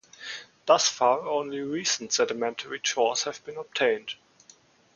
[0.65, 4.15] Thus far, only "recent" sedimentary cores have been obtained.